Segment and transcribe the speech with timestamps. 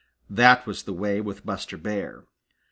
[0.31, 2.25] That was the way with Buster Bear.